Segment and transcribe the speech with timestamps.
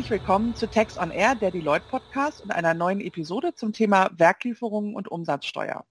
[0.00, 4.08] Herzlich willkommen zu Text on Air, der Deloitte Podcast und einer neuen Episode zum Thema
[4.16, 5.84] Werklieferungen und Umsatzsteuer.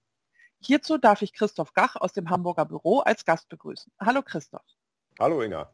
[0.58, 3.92] Hierzu darf ich Christoph Gach aus dem Hamburger Büro als Gast begrüßen.
[4.00, 4.66] Hallo Christoph.
[5.20, 5.72] Hallo Inga.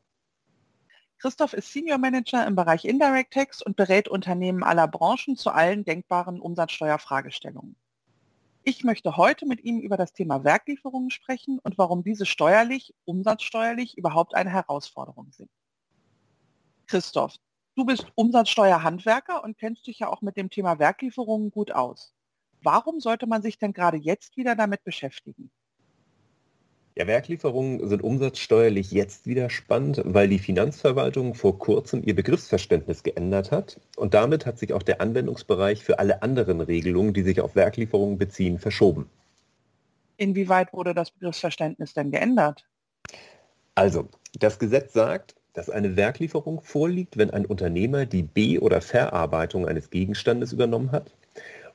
[1.16, 5.86] Christoph ist Senior Manager im Bereich Indirect Tax und berät Unternehmen aller Branchen zu allen
[5.86, 7.74] denkbaren Umsatzsteuerfragestellungen.
[8.64, 13.96] Ich möchte heute mit ihm über das Thema Werklieferungen sprechen und warum diese steuerlich, umsatzsteuerlich
[13.96, 15.48] überhaupt eine Herausforderung sind.
[16.86, 17.36] Christoph,
[17.76, 22.12] du bist Umsatzsteuerhandwerker und kennst dich ja auch mit dem Thema Werklieferungen gut aus.
[22.62, 25.50] Warum sollte man sich denn gerade jetzt wieder damit beschäftigen?
[26.98, 33.52] Ja, Werklieferungen sind umsatzsteuerlich jetzt wieder spannend, weil die Finanzverwaltung vor kurzem ihr Begriffsverständnis geändert
[33.52, 37.54] hat und damit hat sich auch der Anwendungsbereich für alle anderen Regelungen, die sich auf
[37.54, 39.10] Werklieferungen beziehen, verschoben.
[40.16, 42.66] Inwieweit wurde das Begriffsverständnis denn geändert?
[43.74, 49.66] Also, das Gesetz sagt, dass eine Werklieferung vorliegt, wenn ein Unternehmer die Be- oder Verarbeitung
[49.66, 51.14] eines Gegenstandes übernommen hat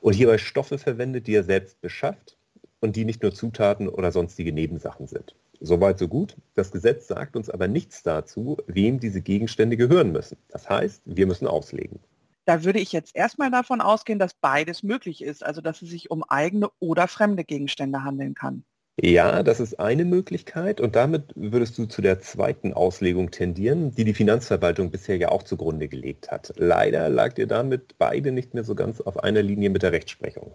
[0.00, 2.36] und hierbei Stoffe verwendet, die er selbst beschafft
[2.80, 5.34] und die nicht nur Zutaten oder sonstige Nebensachen sind.
[5.58, 6.36] Soweit so gut.
[6.54, 10.36] Das Gesetz sagt uns aber nichts dazu, wem diese Gegenstände gehören müssen.
[10.48, 11.98] Das heißt, wir müssen auslegen.
[12.44, 16.08] Da würde ich jetzt erstmal davon ausgehen, dass beides möglich ist, also dass es sich
[16.08, 18.64] um eigene oder fremde Gegenstände handeln kann.
[19.00, 24.04] Ja, das ist eine Möglichkeit und damit würdest du zu der zweiten Auslegung tendieren, die
[24.04, 26.52] die Finanzverwaltung bisher ja auch zugrunde gelegt hat.
[26.56, 30.52] Leider lag ihr damit beide nicht mehr so ganz auf einer Linie mit der Rechtsprechung.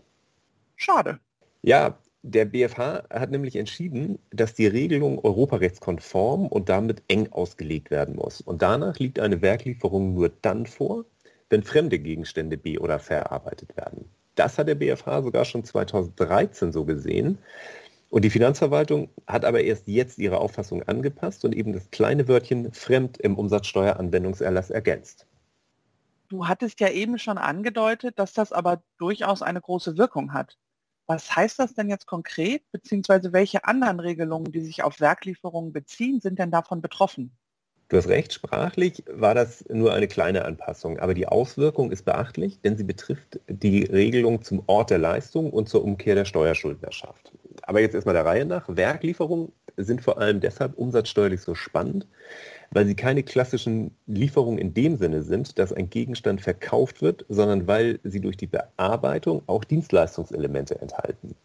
[0.75, 1.19] Schade.
[1.63, 8.15] Ja, der BFH hat nämlich entschieden, dass die Regelung europarechtskonform und damit eng ausgelegt werden
[8.15, 8.41] muss.
[8.41, 11.05] Und danach liegt eine Werklieferung nur dann vor,
[11.49, 14.05] wenn fremde Gegenstände be- oder verarbeitet werden.
[14.35, 17.39] Das hat der BFH sogar schon 2013 so gesehen.
[18.09, 22.71] Und die Finanzverwaltung hat aber erst jetzt ihre Auffassung angepasst und eben das kleine Wörtchen
[22.71, 25.27] fremd im Umsatzsteueranwendungserlass ergänzt.
[26.29, 30.57] Du hattest ja eben schon angedeutet, dass das aber durchaus eine große Wirkung hat.
[31.05, 36.19] Was heißt das denn jetzt konkret, beziehungsweise welche anderen Regelungen, die sich auf Werklieferungen beziehen,
[36.19, 37.31] sind denn davon betroffen?
[37.89, 42.59] Du hast recht, sprachlich war das nur eine kleine Anpassung, aber die Auswirkung ist beachtlich,
[42.59, 47.31] denn sie betrifft die Regelung zum Ort der Leistung und zur Umkehr der Steuerschuldnerschaft.
[47.67, 48.63] Aber jetzt erstmal der Reihe nach.
[48.69, 52.07] Werklieferungen sind vor allem deshalb umsatzsteuerlich so spannend,
[52.71, 57.67] weil sie keine klassischen Lieferungen in dem Sinne sind, dass ein Gegenstand verkauft wird, sondern
[57.67, 61.35] weil sie durch die Bearbeitung auch Dienstleistungselemente enthalten.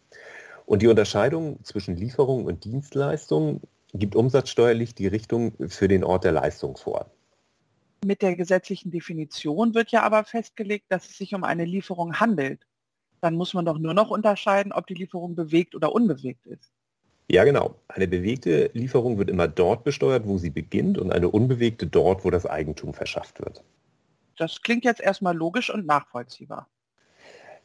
[0.65, 3.59] Und die Unterscheidung zwischen Lieferung und Dienstleistung
[3.93, 7.11] gibt umsatzsteuerlich die Richtung für den Ort der Leistung vor.
[8.05, 12.61] Mit der gesetzlichen Definition wird ja aber festgelegt, dass es sich um eine Lieferung handelt
[13.23, 16.73] dann muss man doch nur noch unterscheiden, ob die Lieferung bewegt oder unbewegt ist.
[17.29, 17.75] Ja, genau.
[17.87, 22.31] Eine bewegte Lieferung wird immer dort besteuert, wo sie beginnt und eine unbewegte dort, wo
[22.31, 23.63] das Eigentum verschafft wird.
[24.37, 26.67] Das klingt jetzt erstmal logisch und nachvollziehbar.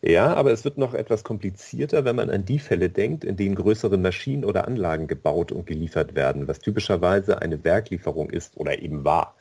[0.01, 3.57] Ja, aber es wird noch etwas komplizierter, wenn man an die Fälle denkt, in denen
[3.57, 9.05] größere Maschinen oder Anlagen gebaut und geliefert werden, was typischerweise eine Werklieferung ist oder eben
[9.05, 9.35] war.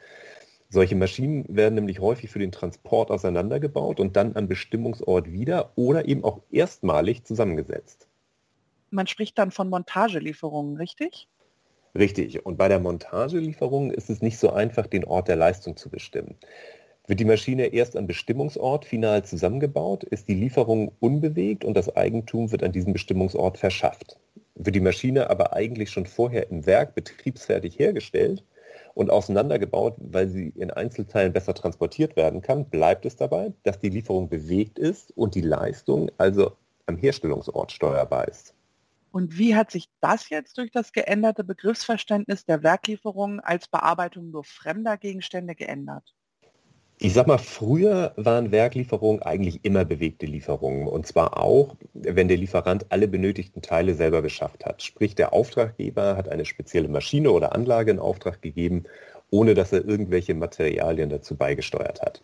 [0.69, 6.07] Solche Maschinen werden nämlich häufig für den Transport auseinandergebaut und dann am Bestimmungsort wieder oder
[6.07, 8.07] eben auch erstmalig zusammengesetzt.
[8.89, 11.27] Man spricht dann von Montagelieferungen, richtig?
[11.95, 12.45] Richtig.
[12.45, 16.35] Und bei der Montagelieferung ist es nicht so einfach, den Ort der Leistung zu bestimmen.
[17.07, 22.51] Wird die Maschine erst am Bestimmungsort final zusammengebaut, ist die Lieferung unbewegt und das Eigentum
[22.51, 24.17] wird an diesem Bestimmungsort verschafft.
[24.55, 28.43] Wird die Maschine aber eigentlich schon vorher im Werk betriebsfertig hergestellt,
[28.97, 33.89] und auseinandergebaut, weil sie in Einzelteilen besser transportiert werden kann, bleibt es dabei, dass die
[33.89, 36.53] Lieferung bewegt ist und die Leistung also
[36.87, 38.55] am Herstellungsort steuerbar ist.
[39.11, 44.43] Und wie hat sich das jetzt durch das geänderte Begriffsverständnis der Werklieferung als Bearbeitung nur
[44.43, 46.15] fremder Gegenstände geändert?
[46.99, 50.87] Ich sag mal, früher waren Werklieferungen eigentlich immer bewegte Lieferungen.
[50.87, 54.81] Und zwar auch, wenn der Lieferant alle benötigten Teile selber beschafft hat.
[54.81, 58.85] Sprich, der Auftraggeber hat eine spezielle Maschine oder Anlage in Auftrag gegeben,
[59.29, 62.23] ohne dass er irgendwelche Materialien dazu beigesteuert hat.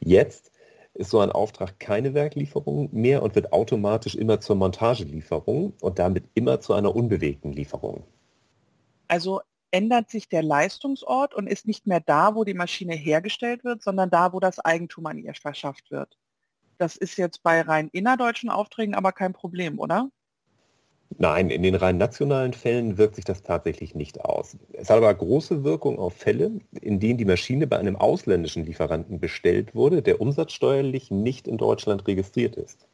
[0.00, 0.50] Jetzt
[0.94, 6.24] ist so ein Auftrag keine Werklieferung mehr und wird automatisch immer zur Montagelieferung und damit
[6.34, 8.02] immer zu einer unbewegten Lieferung.
[9.06, 13.82] Also ändert sich der Leistungsort und ist nicht mehr da, wo die Maschine hergestellt wird,
[13.82, 16.16] sondern da, wo das Eigentum an ihr verschafft wird.
[16.78, 20.10] Das ist jetzt bei rein innerdeutschen Aufträgen aber kein Problem, oder?
[21.16, 24.56] Nein, in den rein nationalen Fällen wirkt sich das tatsächlich nicht aus.
[24.74, 29.18] Es hat aber große Wirkung auf Fälle, in denen die Maschine bei einem ausländischen Lieferanten
[29.18, 32.86] bestellt wurde, der umsatzsteuerlich nicht in Deutschland registriert ist.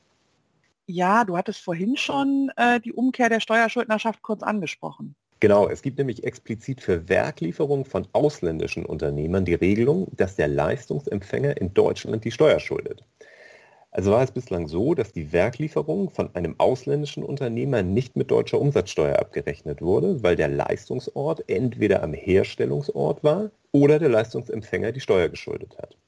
[0.87, 5.17] Ja, du hattest vorhin schon äh, die Umkehr der Steuerschuldnerschaft kurz angesprochen.
[5.44, 11.58] Genau, es gibt nämlich explizit für Werklieferungen von ausländischen Unternehmern die Regelung, dass der Leistungsempfänger
[11.61, 13.05] in Deutschland die Steuer schuldet.
[13.91, 18.58] Also war es bislang so, dass die Werklieferung von einem ausländischen Unternehmer nicht mit deutscher
[18.58, 25.29] Umsatzsteuer abgerechnet wurde, weil der Leistungsort entweder am Herstellungsort war oder der Leistungsempfänger die Steuer
[25.29, 25.99] geschuldet hat.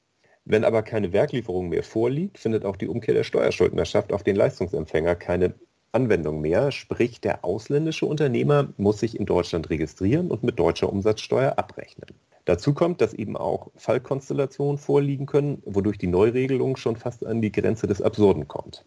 [0.45, 5.13] Wenn aber keine Werklieferung mehr vorliegt, findet auch die Umkehr der Steuerschuldnerschaft auf den Leistungsempfänger
[5.13, 5.53] keine
[5.91, 6.71] Anwendung mehr.
[6.71, 12.09] Sprich, der ausländische Unternehmer muss sich in Deutschland registrieren und mit deutscher Umsatzsteuer abrechnen.
[12.45, 17.51] Dazu kommt, dass eben auch Fallkonstellationen vorliegen können, wodurch die Neuregelung schon fast an die
[17.51, 18.85] Grenze des Absurden kommt.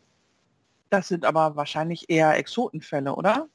[0.88, 3.48] Das sind aber wahrscheinlich eher Exotenfälle, oder?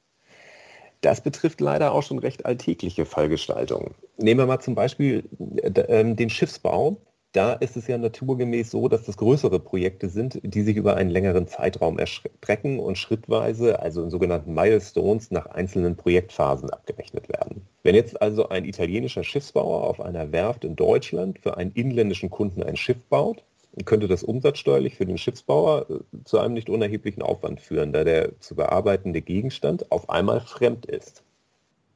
[1.01, 3.93] Das betrifft leider auch schon recht alltägliche Fallgestaltungen.
[4.17, 5.23] Nehmen wir mal zum Beispiel
[5.61, 6.97] äh, ähm, den Schiffsbau.
[7.35, 11.09] Da ist es ja naturgemäß so, dass das größere Projekte sind, die sich über einen
[11.09, 17.67] längeren Zeitraum erstrecken und schrittweise, also in sogenannten Milestones, nach einzelnen Projektphasen abgerechnet werden.
[17.83, 22.63] Wenn jetzt also ein italienischer Schiffsbauer auf einer Werft in Deutschland für einen inländischen Kunden
[22.63, 23.43] ein Schiff baut,
[23.83, 28.39] könnte das umsatzsteuerlich für den Schiffsbauer äh, zu einem nicht unerheblichen Aufwand führen, da der
[28.39, 31.21] zu bearbeitende Gegenstand auf einmal fremd ist.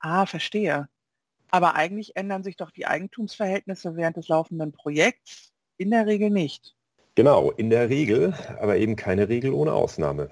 [0.02, 0.90] Ah, verstehe.
[1.52, 6.76] Aber eigentlich ändern sich doch die Eigentumsverhältnisse während des laufenden Projekts in der Regel nicht.
[7.16, 10.30] Genau, in der Regel, aber eben keine Regel ohne Ausnahme.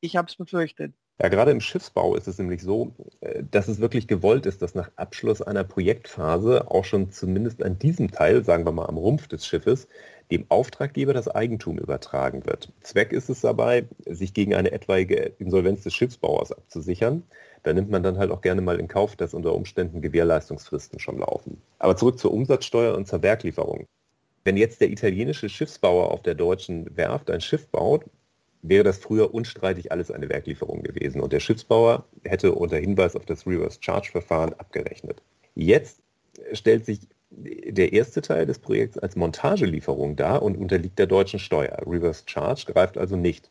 [0.00, 0.92] Ich habe es befürchtet.
[1.22, 4.74] Ja, gerade im Schiffsbau ist es nämlich so, äh, dass es wirklich gewollt ist, dass
[4.74, 9.28] nach Abschluss einer Projektphase auch schon zumindest an diesem Teil, sagen wir mal am Rumpf
[9.28, 9.86] des Schiffes,
[10.30, 12.72] dem Auftraggeber das Eigentum übertragen wird.
[12.82, 17.22] Zweck ist es dabei, sich gegen eine etwaige Insolvenz des Schiffsbauers abzusichern
[17.64, 21.18] da nimmt man dann halt auch gerne mal in Kauf, dass unter Umständen Gewährleistungsfristen schon
[21.18, 21.60] laufen.
[21.78, 23.86] Aber zurück zur Umsatzsteuer und zur Werklieferung.
[24.44, 28.04] Wenn jetzt der italienische Schiffsbauer auf der deutschen Werft ein Schiff baut,
[28.60, 33.24] wäre das früher unstreitig alles eine Werklieferung gewesen und der Schiffsbauer hätte unter Hinweis auf
[33.24, 35.22] das Reverse Charge Verfahren abgerechnet.
[35.54, 36.02] Jetzt
[36.52, 37.00] stellt sich
[37.74, 41.76] der erste Teil des Projekts als Montagelieferung dar und unterliegt der deutschen Steuer.
[41.86, 43.50] Reverse Charge greift also nicht.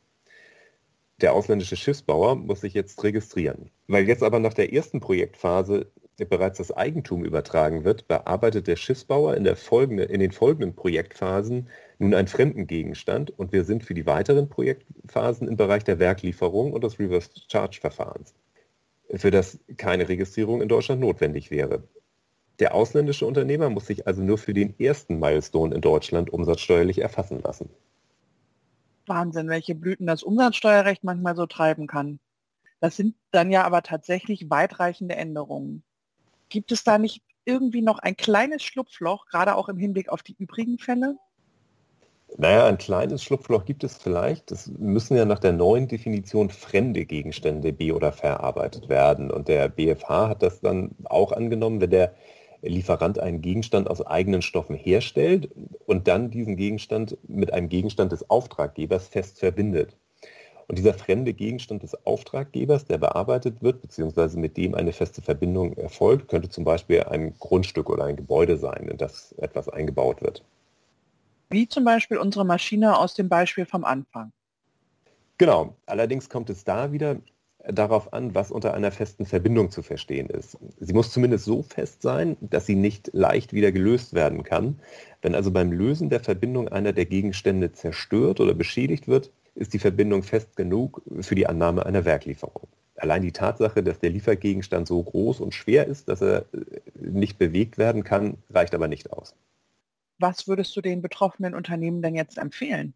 [1.21, 3.69] Der ausländische Schiffsbauer muss sich jetzt registrieren.
[3.87, 5.91] Weil jetzt aber nach der ersten Projektphase
[6.29, 11.69] bereits das Eigentum übertragen wird, bearbeitet der Schiffsbauer in, der folgende, in den folgenden Projektphasen
[11.97, 16.73] nun einen fremden Gegenstand und wir sind für die weiteren Projektphasen im Bereich der Werklieferung
[16.73, 18.35] und des Reverse Charge Verfahrens,
[19.15, 21.83] für das keine Registrierung in Deutschland notwendig wäre.
[22.59, 27.41] Der ausländische Unternehmer muss sich also nur für den ersten Milestone in Deutschland umsatzsteuerlich erfassen
[27.41, 27.69] lassen.
[29.07, 32.19] Wahnsinn, welche Blüten das Umsatzsteuerrecht manchmal so treiben kann.
[32.79, 35.83] Das sind dann ja aber tatsächlich weitreichende Änderungen.
[36.49, 40.35] Gibt es da nicht irgendwie noch ein kleines Schlupfloch, gerade auch im Hinblick auf die
[40.37, 41.17] übrigen Fälle?
[42.37, 44.51] Naja, ein kleines Schlupfloch gibt es vielleicht.
[44.51, 49.29] Es müssen ja nach der neuen Definition fremde Gegenstände be- oder verarbeitet werden.
[49.29, 52.15] Und der BFH hat das dann auch angenommen, wenn der
[52.63, 55.49] Lieferant einen Gegenstand aus eigenen Stoffen herstellt
[55.85, 59.95] und dann diesen Gegenstand mit einem Gegenstand des Auftraggebers fest verbindet.
[60.67, 65.73] Und dieser fremde Gegenstand des Auftraggebers, der bearbeitet wird, beziehungsweise mit dem eine feste Verbindung
[65.73, 70.41] erfolgt, könnte zum Beispiel ein Grundstück oder ein Gebäude sein, in das etwas eingebaut wird.
[71.49, 74.31] Wie zum Beispiel unsere Maschine aus dem Beispiel vom Anfang.
[75.37, 77.17] Genau, allerdings kommt es da wieder
[77.67, 80.57] darauf an, was unter einer festen Verbindung zu verstehen ist.
[80.79, 84.79] Sie muss zumindest so fest sein, dass sie nicht leicht wieder gelöst werden kann.
[85.21, 89.79] Wenn also beim Lösen der Verbindung einer der Gegenstände zerstört oder beschädigt wird, ist die
[89.79, 92.67] Verbindung fest genug für die Annahme einer Werklieferung.
[92.95, 96.45] Allein die Tatsache, dass der Liefergegenstand so groß und schwer ist, dass er
[96.99, 99.35] nicht bewegt werden kann, reicht aber nicht aus.
[100.19, 102.93] Was würdest du den betroffenen Unternehmen denn jetzt empfehlen?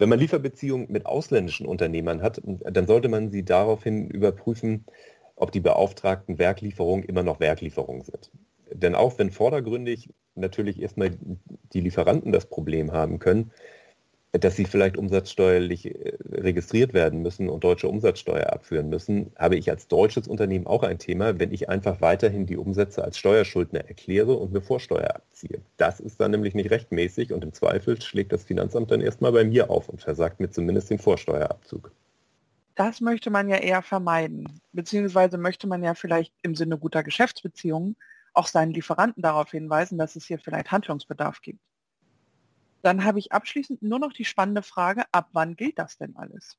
[0.00, 4.86] Wenn man Lieferbeziehungen mit ausländischen Unternehmern hat, dann sollte man sie daraufhin überprüfen,
[5.36, 8.30] ob die beauftragten Werklieferungen immer noch Werklieferungen sind.
[8.72, 11.10] Denn auch wenn vordergründig natürlich erstmal
[11.74, 13.50] die Lieferanten das Problem haben können,
[14.32, 19.68] dass sie vielleicht umsatzsteuerlich äh, registriert werden müssen und deutsche Umsatzsteuer abführen müssen, habe ich
[19.70, 24.34] als deutsches Unternehmen auch ein Thema, wenn ich einfach weiterhin die Umsätze als Steuerschuldner erkläre
[24.34, 25.60] und mir Vorsteuer abziehe.
[25.76, 29.44] Das ist dann nämlich nicht rechtmäßig und im Zweifel schlägt das Finanzamt dann erstmal bei
[29.44, 31.90] mir auf und versagt mir zumindest den Vorsteuerabzug.
[32.76, 37.96] Das möchte man ja eher vermeiden, beziehungsweise möchte man ja vielleicht im Sinne guter Geschäftsbeziehungen
[38.32, 41.60] auch seinen Lieferanten darauf hinweisen, dass es hier vielleicht Handlungsbedarf gibt.
[42.82, 46.56] Dann habe ich abschließend nur noch die spannende Frage, ab wann gilt das denn alles?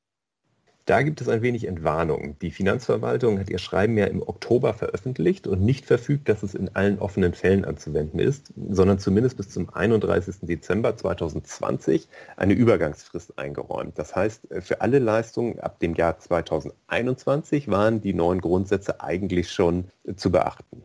[0.84, 2.36] Da gibt es ein wenig Entwarnung.
[2.40, 6.74] Die Finanzverwaltung hat ihr Schreiben ja im Oktober veröffentlicht und nicht verfügt, dass es in
[6.74, 10.38] allen offenen Fällen anzuwenden ist, sondern zumindest bis zum 31.
[10.42, 13.96] Dezember 2020 eine Übergangsfrist eingeräumt.
[13.96, 19.88] Das heißt, für alle Leistungen ab dem Jahr 2021 waren die neuen Grundsätze eigentlich schon
[20.16, 20.82] zu beachten.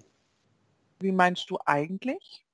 [1.00, 2.47] Wie meinst du eigentlich?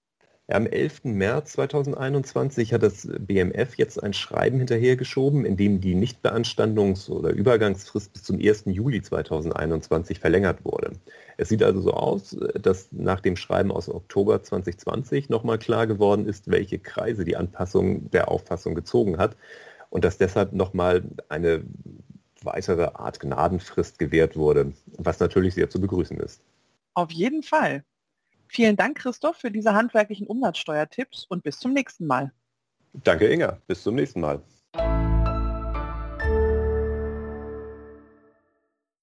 [0.49, 1.05] Am 11.
[1.05, 8.11] März 2021 hat das BMF jetzt ein Schreiben hinterhergeschoben, in dem die Nichtbeanstandungs- oder Übergangsfrist
[8.11, 8.65] bis zum 1.
[8.65, 10.91] Juli 2021 verlängert wurde.
[11.37, 16.27] Es sieht also so aus, dass nach dem Schreiben aus Oktober 2020 nochmal klar geworden
[16.27, 19.37] ist, welche Kreise die Anpassung der Auffassung gezogen hat
[19.91, 21.63] und dass deshalb nochmal eine
[22.41, 26.41] weitere Art Gnadenfrist gewährt wurde, was natürlich sehr zu begrüßen ist.
[26.95, 27.85] Auf jeden Fall.
[28.55, 32.31] Vielen Dank, Christoph, für diese handwerklichen Umsatzsteuertipps und bis zum nächsten Mal.
[33.03, 33.57] Danke, Inga.
[33.65, 34.43] Bis zum nächsten Mal.